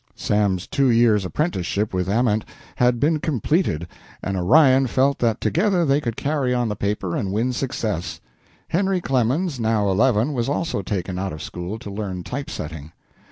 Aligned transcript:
Sam's 0.15 0.65
two 0.65 0.89
years' 0.89 1.25
apprenticeship 1.25 1.93
with 1.93 2.09
Ament 2.09 2.43
had 2.77 2.99
been 2.99 3.19
completed, 3.19 3.87
and 4.23 4.35
Orion 4.35 4.87
felt 4.87 5.19
that 5.19 5.39
together 5.39 5.85
they 5.85 6.01
could 6.01 6.15
carry 6.17 6.55
on 6.55 6.69
the 6.69 6.75
paper 6.75 7.15
and 7.15 7.31
win 7.31 7.53
success. 7.53 8.19
Henry 8.69 8.99
Clemens, 8.99 9.59
now 9.59 9.91
eleven, 9.91 10.33
was 10.33 10.49
also 10.49 10.81
taken 10.81 11.19
out 11.19 11.33
of 11.33 11.43
school 11.43 11.77
to 11.77 11.91
learn 11.91 12.23
type 12.23 12.49
setting. 12.49 12.93